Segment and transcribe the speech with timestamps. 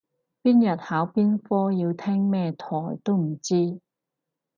[0.41, 2.65] 邊日考邊科要聽咩台
[3.03, 3.79] 都唔知